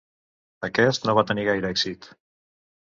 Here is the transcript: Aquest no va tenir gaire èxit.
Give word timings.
Aquest 0.69 1.07
no 1.09 1.15
va 1.21 1.27
tenir 1.33 1.47
gaire 1.51 1.73
èxit. 1.77 2.13